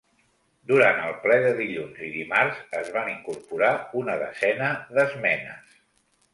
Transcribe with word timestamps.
Durant 0.69 1.01
el 1.07 1.13
ple 1.25 1.37
de 1.43 1.51
dilluns 1.59 2.01
i 2.07 2.09
dimarts, 2.15 2.65
es 2.81 2.91
van 2.97 3.13
incorporar 3.13 3.71
una 4.03 4.19
desena 4.27 4.75
d’esmenes. 4.97 5.81